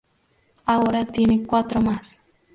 Ahora 0.65 1.05
tiene 1.05 1.43
cuatro 1.43 1.79
más. 1.79 2.17